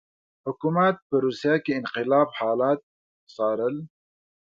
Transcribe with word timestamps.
حکومت 0.45 0.95
په 1.07 1.15
روسیه 1.25 1.55
کې 1.63 1.71
انقلاب 1.79 2.29
حالات 2.39 2.79
څارل. 3.33 3.75